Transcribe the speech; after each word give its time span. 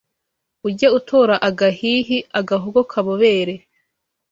Ujye 0.67 0.87
utora 0.97 1.35
agahihi 1.49 2.17
Agahogo 2.39 2.79
kabobere 2.91 3.55